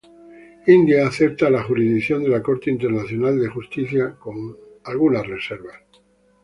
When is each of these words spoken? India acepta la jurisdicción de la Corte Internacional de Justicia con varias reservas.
India 0.65 1.05
acepta 1.05 1.51
la 1.51 1.61
jurisdicción 1.61 2.23
de 2.23 2.29
la 2.29 2.41
Corte 2.41 2.71
Internacional 2.71 3.39
de 3.39 3.49
Justicia 3.49 4.15
con 4.17 4.57
varias 4.83 5.27
reservas. 5.27 5.83